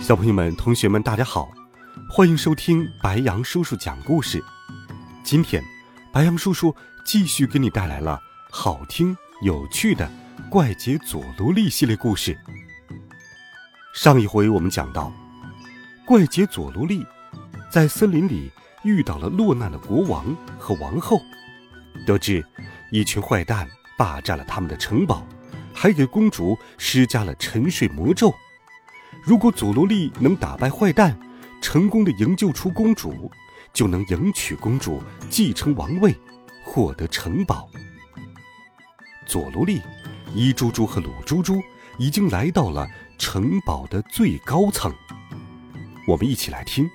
[0.00, 1.50] 小朋友们、同学们，大家好，
[2.08, 4.42] 欢迎收听白羊叔叔讲故事。
[5.24, 5.62] 今天，
[6.12, 10.08] 白羊叔叔继续给你带来了好听有趣的
[10.48, 12.38] 《怪杰佐罗利》系列故事。
[13.92, 15.12] 上一回我们讲到，
[16.06, 17.04] 怪杰佐罗利
[17.68, 18.52] 在森林里
[18.84, 21.20] 遇到了落难的国王和王后，
[22.06, 22.44] 得知
[22.92, 23.68] 一群坏蛋
[23.98, 25.26] 霸占了他们的城堡，
[25.74, 28.32] 还给公主施加了沉睡魔咒。
[29.24, 31.16] 如果佐罗利能打败坏蛋，
[31.62, 33.30] 成功的营救出公主，
[33.72, 36.12] 就能迎娶公主，继承王位，
[36.64, 37.70] 获得城堡。
[39.24, 39.80] 佐罗利、
[40.34, 41.62] 伊猪猪和鲁猪猪
[41.98, 42.84] 已经来到了
[43.16, 44.92] 城堡的最高层。
[46.08, 46.84] 我们一起来听《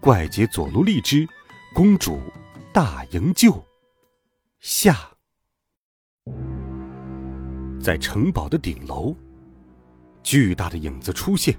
[0.00, 1.28] 怪杰佐罗利之
[1.72, 2.20] 公主
[2.72, 3.52] 大营救》
[4.58, 4.98] 下。
[7.80, 9.14] 在城堡的顶楼。
[10.22, 11.56] 巨大的影子出现，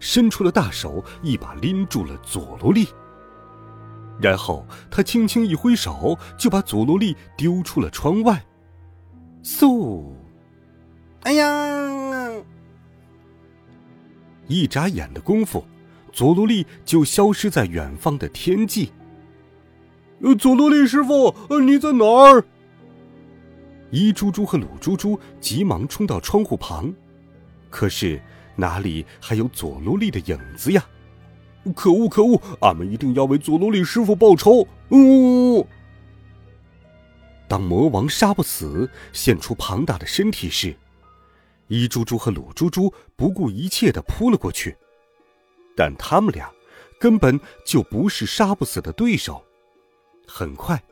[0.00, 2.86] 伸出了大手，一把拎住了佐罗利。
[4.20, 8.44] 然后他轻轻一挥手，就把佐罗利丢出了窗外。
[9.42, 10.04] 嗖！
[11.22, 12.42] 哎呀！
[14.46, 15.64] 一眨眼的功夫，
[16.12, 18.92] 佐罗利就消失在远方的天际。
[20.22, 22.44] 呃，佐罗利师傅，呃，你在哪儿？
[23.90, 26.92] 一猪猪和鲁猪猪急忙冲到窗户旁。
[27.70, 28.20] 可是
[28.56, 30.84] 哪里还有佐罗利的影子呀？
[31.76, 32.40] 可恶可恶！
[32.62, 34.66] 俺们一定要为佐罗利师傅报仇！
[34.90, 35.66] 呜！
[37.46, 40.74] 当魔王杀不死现出庞大的身体时，
[41.66, 44.76] 一猪猪和鲁猪猪不顾一切的扑了过去，
[45.76, 46.50] 但他们俩
[46.98, 49.44] 根本就不是杀不死的对手，
[50.26, 50.82] 很快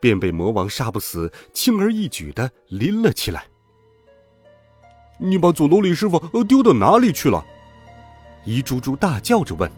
[0.00, 3.46] 便被魔王杀不死轻而易举的拎了起来。
[5.22, 7.44] 你把佐罗利师傅丢到哪里去了？
[8.44, 9.70] 一猪猪大叫着问。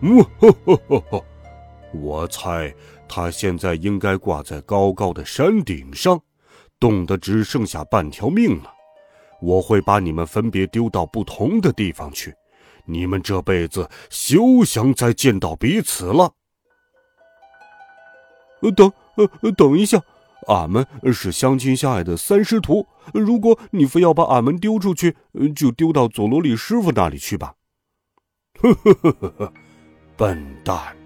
[0.00, 1.24] 嗯，呵呵呵呵，
[1.92, 2.72] 我猜
[3.08, 6.20] 他现在应该挂在高高的山顶上，
[6.78, 8.72] 冻得只剩下半条命了。
[9.40, 12.32] 我会把你们分别丢到不同的地方去，
[12.84, 16.32] 你们这辈子休想再见到彼此了。
[18.76, 20.00] 等，呃，等一下。
[20.48, 25.16] 俺们是相亲相爱的三师徒，如果你非要把俺们丢出去，
[25.54, 27.54] 就丢到佐罗里师傅那里去吧。
[28.60, 29.52] 呵呵呵呵呵，
[30.16, 30.96] 笨蛋，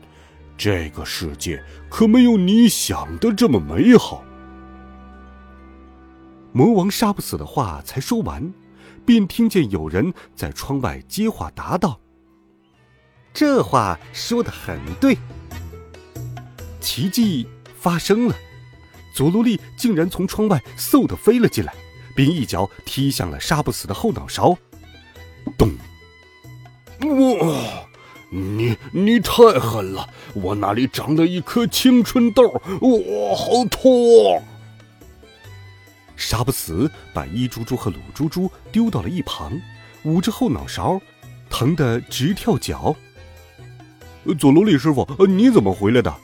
[0.56, 4.24] 这个世界可没有你想的这么美好。
[6.53, 8.53] 魔王杀不死的话才说完，
[9.04, 12.00] 便听见有人在窗外接话答道
[13.34, 15.18] ：“这话说的很对。”
[16.80, 17.47] 奇迹
[17.78, 18.34] 发生了。
[19.16, 21.72] 佐罗利竟然从窗外嗖的飞了进来，
[22.15, 24.54] 并一脚踢向了杀不死的后脑勺。
[25.56, 25.71] 咚！
[27.00, 27.87] 哇！
[28.28, 30.06] 你你太狠了！
[30.34, 34.43] 我那里长了一颗青春痘，哇，好痛！
[36.15, 39.59] 杀不死把一猪猪和鲁猪猪丢到了一旁，
[40.03, 41.00] 捂着后脑勺，
[41.48, 42.94] 疼得直跳脚。
[44.38, 46.15] 佐罗利师傅，你怎么回来的？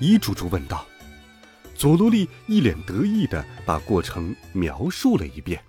[0.00, 0.86] 一猪猪问道。
[1.78, 5.62] 佐罗利一脸得意的把过程描述了一遍。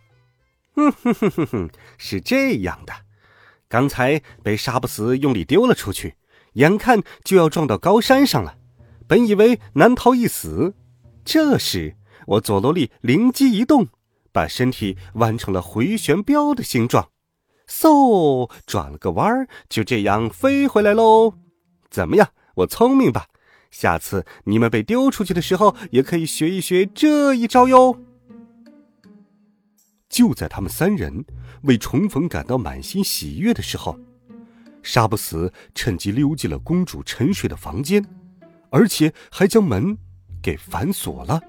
[0.74, 2.94] 哼哼哼哼哼，是这样的，
[3.68, 6.16] 刚才被杀不死用力丢了出去，
[6.54, 8.58] 眼看就要撞到高山上了，
[9.08, 10.74] 本以为难逃一死，
[11.24, 11.96] 这时
[12.26, 13.88] 我佐罗利灵机一动，
[14.32, 17.10] 把身体弯成了回旋镖的形状，
[17.68, 21.36] 嗖，转了个弯儿，就这样飞回来喽。
[21.92, 23.28] 怎么样，我聪明吧？
[23.72, 28.00] 下次你们被丢出去的时候，也可以学一学这一招哟。
[30.10, 31.24] 就在他们三人
[31.62, 34.00] 为重逢感到满心喜悦的时候，
[34.82, 38.04] 杀不死趁机溜进了公主沉睡的房间，
[38.72, 39.98] 而且还将门
[40.42, 41.40] 给反锁了。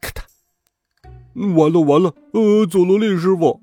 [0.00, 1.54] 咔嗒！
[1.54, 2.14] 完了完了！
[2.32, 3.60] 呃，佐罗利师傅，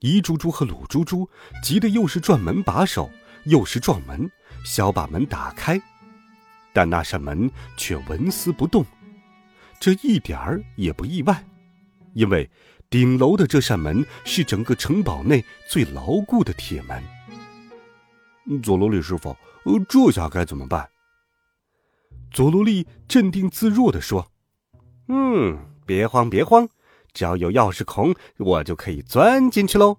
[0.00, 1.28] 一猪猪和鲁猪猪
[1.62, 3.08] 急得又是转门把手，
[3.44, 4.28] 又是撞门，
[4.64, 5.80] 想把门打开。
[6.76, 8.84] 但那扇门却纹丝不动，
[9.80, 11.42] 这一点儿也不意外，
[12.12, 12.50] 因为
[12.90, 17.02] 顶楼的这扇门是整个城堡内最牢固的铁门，
[18.62, 19.30] 佐罗利师傅，
[19.64, 20.86] 呃，这下该怎么办？
[22.30, 24.30] 佐罗利镇定自若的说
[25.08, 26.68] ：“嗯，别慌，别慌，
[27.14, 29.96] 只要有钥匙孔，我就可以钻进去喽。”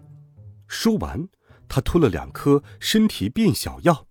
[0.69, 1.27] 说完，
[1.67, 4.06] 他吞了两颗身体变小药。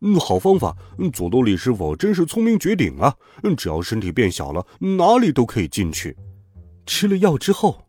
[0.00, 0.76] 嗯，好方法。
[1.12, 3.14] 佐罗利师傅真是聪明绝顶啊！
[3.56, 6.16] 只要身体变小了，哪里都可以进去。
[6.86, 7.86] 吃了药之后，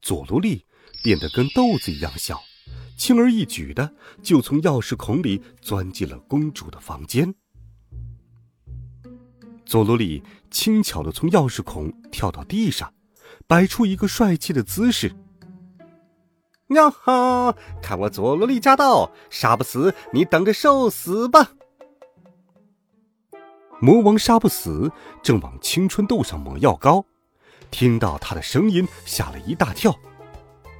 [0.00, 0.64] 佐罗利
[1.02, 2.40] 变得跟豆子一样小，
[2.96, 7.32] 轻而易举的就从钥匙孔里钻进了公主的房间。
[9.64, 12.92] 佐罗利轻巧的从钥匙孔跳到地上，
[13.46, 15.14] 摆出一个帅气的姿势。
[16.74, 17.54] 呀哈！
[17.82, 21.50] 看我佐罗利驾到，杀不死你，等着受死吧！
[23.80, 24.90] 魔王杀不死
[25.22, 27.04] 正往青春痘上抹药膏，
[27.70, 29.94] 听到他的声音，吓了一大跳。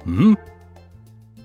[0.05, 0.35] 嗯，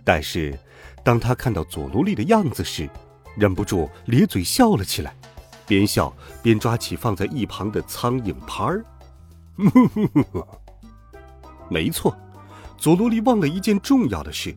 [0.04, 0.56] 但是
[1.04, 2.88] 当他看到佐罗利的样子时，
[3.36, 5.14] 忍不住咧嘴笑了起来。
[5.66, 6.10] 边笑
[6.42, 8.82] 边抓起放在一旁的苍蝇拍儿，
[11.68, 12.16] 没错，
[12.78, 14.56] 佐罗利忘了一件重要的事，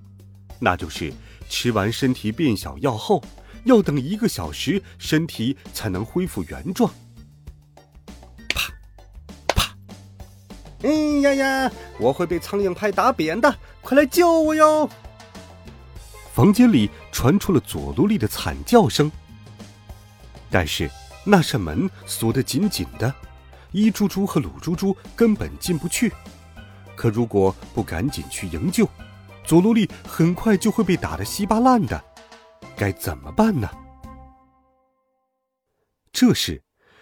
[0.59, 1.11] 那就是
[1.49, 3.23] 吃完身体变小药后，
[3.65, 6.89] 要等一个小时，身体才能恢复原状。
[8.47, 8.71] 啪
[9.47, 9.75] 啪！
[10.83, 10.89] 哎
[11.21, 11.71] 呀呀！
[11.99, 14.89] 我会被苍蝇拍打扁的，快来救我哟！
[16.33, 19.11] 房间里传出了佐罗利的惨叫声，
[20.49, 20.89] 但是。
[21.23, 23.13] 那扇门锁得紧紧的，
[23.71, 26.11] 一猪猪和鲁猪猪根本进不去。
[27.01, 28.87] 可如果不赶紧去营救，
[29.43, 31.99] 佐罗利很快就会被打得稀巴烂的。
[32.77, 33.67] 该怎么办呢？
[36.13, 36.61] 这时，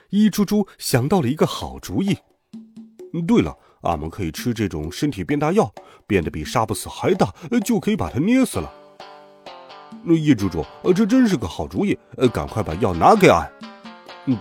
[0.10, 2.18] 一猪猪想到了一个好主意。
[3.28, 5.70] 对了，俺们可以吃这种身体变大药，
[6.08, 7.34] 变得比杀不死还大，
[7.66, 8.72] 就可以把它捏死了。
[10.06, 12.00] 一猪猪，这真是个好主意，
[12.32, 13.52] 赶快把药拿给俺。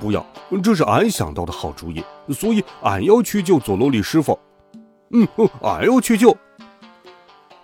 [0.01, 0.25] 不要，
[0.63, 4.39] 这是俺想到的好主意，所以俺要去救佐罗利师傅。
[5.11, 5.27] 嗯，
[5.63, 6.37] 俺要去救。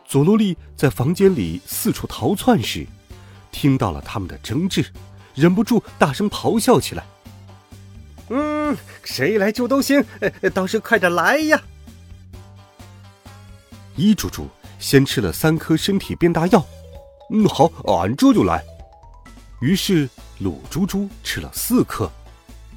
[0.06, 2.86] 佐罗利在房间里四处逃窜时，
[3.50, 4.84] 听到了他们的争执，
[5.34, 7.04] 忍不住大声咆哮起来
[8.30, 10.04] ：“嗯，谁来救都行，
[10.54, 11.60] 倒是快点来呀！”
[13.96, 14.48] 一猪猪
[14.78, 16.64] 先吃了三颗身体变大药，
[17.30, 18.64] 嗯，好，俺这就来。
[19.60, 20.08] 于是。
[20.40, 22.10] 鲁猪猪吃了四颗，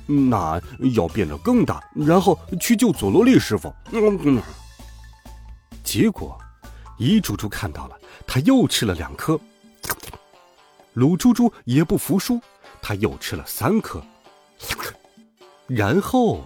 [0.07, 0.59] 那
[0.95, 3.73] 要变得更大，然后去救佐罗利师傅。
[3.91, 4.41] 嗯嗯，
[5.83, 6.37] 结果，
[6.97, 7.95] 一猪猪看到了，
[8.25, 9.39] 他又吃了两颗。
[10.93, 12.41] 鲁猪猪也不服输，
[12.81, 14.01] 他又吃了三颗。
[15.67, 16.43] 然后，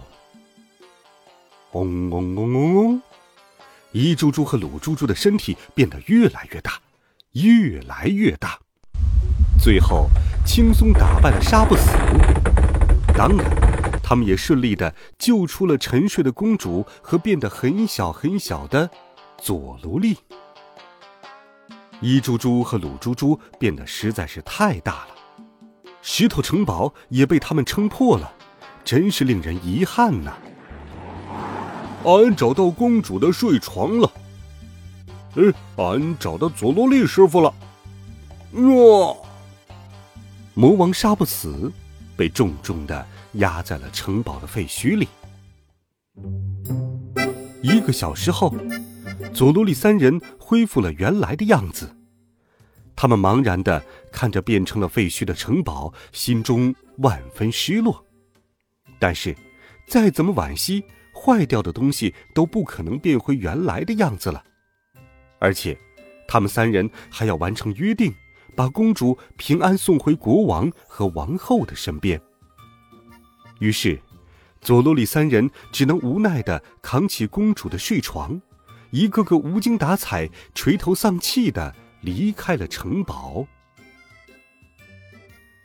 [1.72, 3.02] 嗡嗡嗡嗡嗡，
[3.92, 6.80] 一猪猪和鲁猪猪的身体变得越来越大，
[7.32, 8.58] 越来越大，
[9.62, 10.08] 最后。
[10.44, 11.92] 轻松打败了杀不死，
[13.14, 13.46] 当然，
[14.02, 18.90] 他们也顺利的救出了沉睡的公主和变得很小很小的
[19.38, 20.16] 佐罗利。
[22.00, 25.08] 一猪猪和鲁猪猪变得实在是太大了，
[26.00, 28.32] 石头城堡也被他们撑破了，
[28.84, 30.32] 真是令人遗憾呐。
[32.04, 34.10] 俺找到公主的睡床了，
[35.36, 37.54] 嗯，俺找到佐罗利师傅了，
[38.54, 39.16] 哇！
[40.54, 41.72] 魔王杀不死，
[42.22, 45.08] 被重重的压在了城堡的废墟里。
[47.60, 48.54] 一个小时后，
[49.34, 51.92] 佐罗利三人恢复了原来的样子。
[52.94, 58.06] 他们茫然的看着变成了废墟的城堡，心中万分失落。
[59.00, 59.36] 但是，
[59.88, 64.44] 再怎么惋惜，坏掉的东西都不可能变回原来的样子了。
[65.40, 65.76] 而且，
[66.28, 68.14] 他们三人还要完成约定。
[68.54, 72.20] 把公主平安送回国王和王后的身边。
[73.60, 74.00] 于是，
[74.60, 78.40] 佐罗利三人只能无奈的扛起公主的睡床，
[78.90, 83.46] 一个个无精打采、垂头丧气的离开了城堡。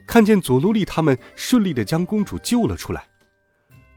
[0.05, 3.07] 看见佐罗利他们顺利的将公主救了出来，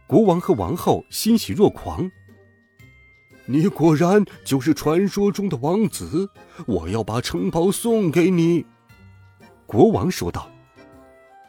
[0.06, 2.11] 国王和王后欣喜若狂。
[3.47, 6.30] 你果然就是传说中的王子，
[6.66, 8.66] 我要把城堡送给你。
[9.70, 10.50] 国王说道：“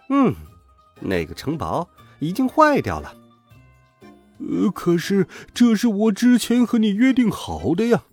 [0.09, 0.35] 嗯，
[0.99, 3.15] 那个城堡已经坏掉了。
[4.37, 8.03] 呃，可是这是我之前和你约定好的呀。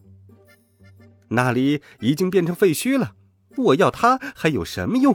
[1.28, 3.16] 那里已经变成废墟了，
[3.58, 5.14] 我要它还有什么用？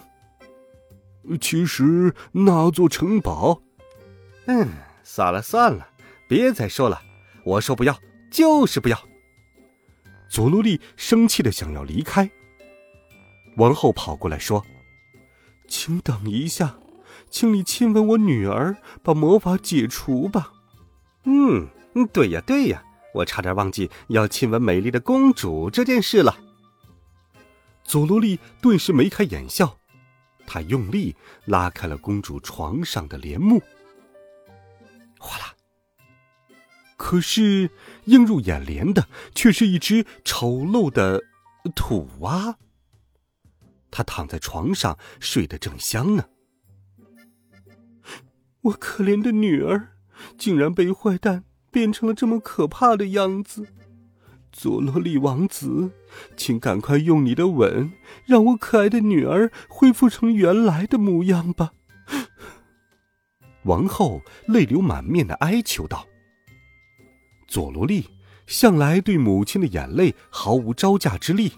[1.42, 3.64] 其实那座城堡……
[4.46, 4.68] 嗯，
[5.02, 5.88] 算了算了，
[6.28, 7.02] 别再说了。
[7.44, 9.00] 我说不要，就是不要。”
[10.30, 12.30] 佐罗利生气的想要离开，
[13.58, 14.64] 王后跑过来说。
[15.74, 16.78] 请等一下，
[17.32, 20.54] 请你亲吻我女儿，把魔法解除吧。
[21.24, 21.68] 嗯，
[22.14, 26.38] 对呀对呀，我差点忘记要亲吻美丽的公主这件事了。
[27.84, 29.80] 佐罗莉顿时眉开眼笑，
[30.46, 31.16] 她用力
[31.46, 33.60] 拉开了公主床上的帘幕，
[35.18, 35.56] 哗啦！
[36.98, 37.72] 可是
[38.06, 41.20] 映入眼帘的却是一只丑陋的
[41.74, 42.60] 土蛙。
[43.96, 46.26] 他躺在床上睡得正香呢，
[48.62, 49.90] 我可怜的女儿
[50.36, 53.68] 竟然被坏蛋变成了这么可怕的样子。
[54.52, 55.92] 佐罗利王子，
[56.36, 57.92] 请赶快用你的吻，
[58.26, 61.74] 让我可爱的女儿恢复成原来的模样吧。
[63.66, 66.08] 王后泪流满面的哀求道。
[67.48, 68.10] 佐罗利
[68.48, 71.54] 向来对母亲的眼泪毫无招架之力。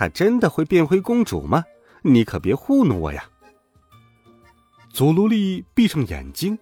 [0.00, 1.62] 她真的会变回公主吗？
[2.00, 3.28] 你可别糊弄我呀！
[4.94, 6.58] 祖鲁利闭上眼睛，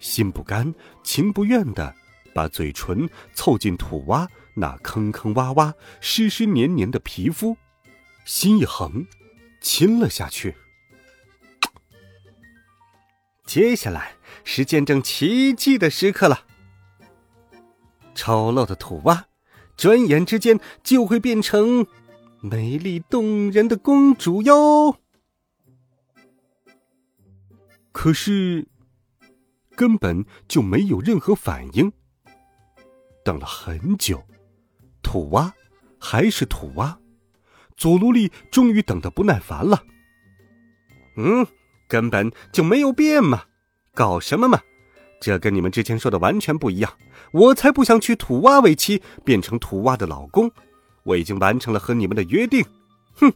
[0.00, 1.94] 心不甘情不愿的。
[2.34, 7.56] 把嘴唇凑近土蛙那坑坑洼洼、湿湿黏黏的皮肤，
[8.24, 9.06] 心一横，
[9.60, 10.56] 亲了下去。
[13.46, 16.42] 接下来是见证奇迹的时刻了。
[18.16, 19.26] 丑陋的土蛙，
[19.76, 21.86] 转眼之间就会变成
[22.46, 24.98] 美丽动人的公主哟。
[27.90, 28.68] 可是，
[29.74, 31.90] 根本就没有任何反应。
[33.24, 34.22] 等了很久，
[35.02, 35.54] 土蛙
[35.98, 36.98] 还是土蛙，
[37.78, 39.82] 佐罗利终于等得不耐烦了。
[41.16, 41.46] 嗯，
[41.88, 43.44] 根本就没有变嘛，
[43.94, 44.60] 搞什么嘛？
[45.18, 46.92] 这跟你们之前说的完全不一样。
[47.32, 50.52] 我才不想娶土蛙为妻，变成土蛙的老公。
[51.04, 52.64] 我已经完成了和你们的约定。
[53.14, 53.32] 哼，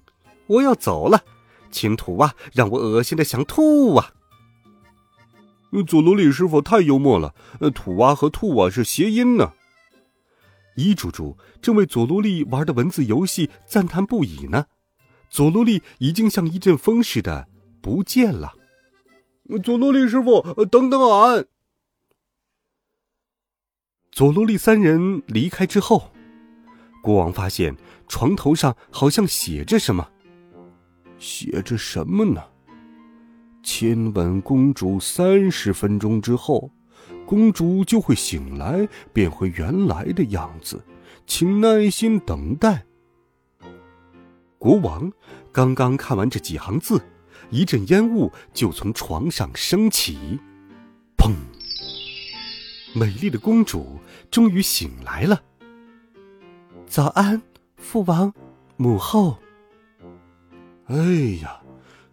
[0.46, 1.24] 我要走了，
[1.70, 4.12] 青土蛙让我恶心的想吐啊！
[5.86, 7.34] 佐罗利师傅太幽默了，
[7.74, 9.52] 土蛙和吐啊是谐音呢。
[10.76, 14.66] 伊猪猪正为佐罗利玩的文字游戏赞叹不已呢，
[15.28, 17.48] 佐罗利已经像一阵风似的
[17.82, 18.54] 不见了。
[19.62, 21.46] 佐罗利师傅，等等俺！
[24.10, 26.12] 佐罗利三人离开之后，
[27.02, 27.76] 国王发现
[28.08, 30.08] 床头上好像写着什么，
[31.18, 32.42] 写着什么呢？
[33.62, 36.70] 亲吻公主三十分钟之后。
[37.24, 40.82] 公主就会醒来，变回原来的样子，
[41.26, 42.84] 请耐心等待。
[44.58, 45.12] 国王
[45.52, 47.00] 刚刚看完这几行字，
[47.50, 50.38] 一阵烟雾就从床上升起，
[51.18, 51.34] 砰！
[52.94, 53.98] 美丽的公主
[54.30, 55.42] 终于醒来了。
[56.88, 57.40] 早安，
[57.76, 58.32] 父王，
[58.78, 59.36] 母后。
[60.86, 60.96] 哎
[61.42, 61.60] 呀，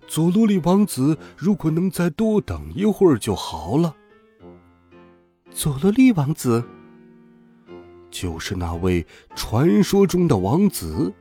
[0.05, 3.95] 佐罗利王子，如果能再多等一会儿就好了。
[5.49, 6.61] 佐罗利王子，
[8.11, 11.13] 就是那位传说中的王子，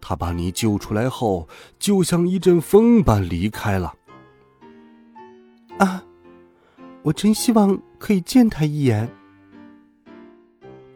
[0.00, 3.94] 他把你救出来后，就像一阵风般离开了。
[5.78, 6.02] 啊，
[7.02, 9.08] 我真希望可以见他一眼。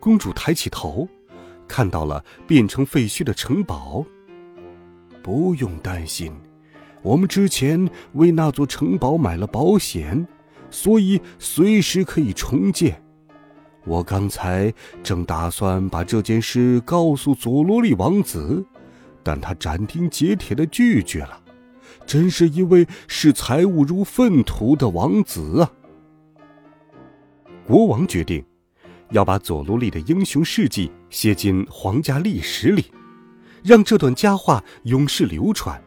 [0.00, 1.09] 公主抬起头，
[1.72, 4.04] 看到了变成废墟的城堡。
[5.22, 6.30] 不用担心，
[7.00, 10.28] 我们之前为那座城堡买了保险。
[10.70, 13.02] 所以随时可以重建。
[13.84, 18.64] 我刚才正打算把这件事告诉佐罗利王子，
[19.22, 21.40] 但他斩钉截铁的拒绝了。
[22.06, 25.72] 真是一位视财物如粪土的王子啊！
[27.66, 28.42] 国王决定
[29.12, 32.87] 要把佐罗利的英雄事迹写进皇家历史里，
[33.62, 35.81] 让这段佳话永世流传，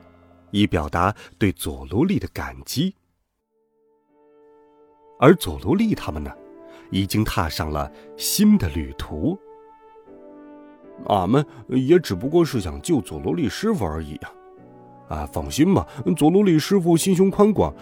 [0.52, 2.96] 以表达对佐罗利的感激。
[5.20, 6.32] 而佐罗利他们呢，
[6.92, 9.38] 已经踏上了新的旅途。
[11.08, 14.32] 俺们也只不过是想救佐罗利师傅而已呀！
[15.10, 17.74] 啊，放心吧，佐罗利师傅心胸宽广，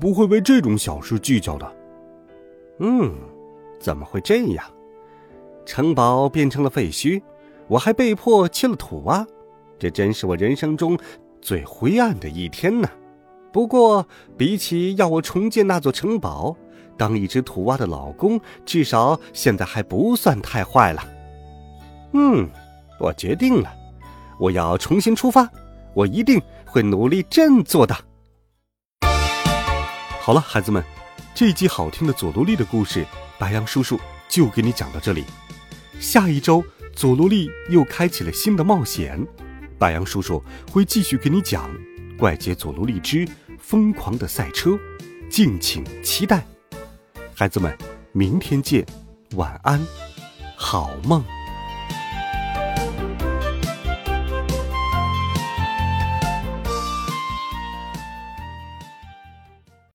[0.00, 1.76] 不会为这种小事计较的。
[2.80, 3.14] 嗯，
[3.78, 4.64] 怎么会这样？
[5.66, 7.20] 城堡变成了废墟，
[7.68, 9.26] 我还被迫切了土蛙，
[9.78, 10.96] 这真是我人生中
[11.42, 12.88] 最灰暗的一天呢。
[13.52, 14.06] 不过，
[14.38, 16.56] 比起要我重建那座城堡，
[16.96, 21.02] 当一只土蛙的老公，至少现在还不算太坏了。
[22.12, 22.48] 嗯，
[23.00, 23.70] 我决定了，
[24.38, 25.48] 我要重新出发，
[25.94, 27.96] 我一定会努力振作的。
[30.20, 30.82] 好了，孩子们，
[31.34, 33.04] 这一集好听的佐罗利的故事，
[33.38, 35.24] 白羊叔叔就给你讲到这里。
[35.98, 39.24] 下一周，佐罗利又开启了新的冒险，
[39.78, 41.70] 白羊叔叔会继续给你讲
[42.18, 43.26] 怪杰佐罗利之
[43.58, 44.78] 疯狂的赛车，
[45.28, 46.46] 敬请期待。
[47.34, 47.76] 孩子们，
[48.12, 48.86] 明天见，
[49.34, 49.80] 晚安，
[50.56, 51.35] 好梦。